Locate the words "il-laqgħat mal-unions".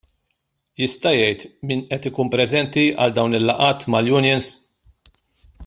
3.41-4.53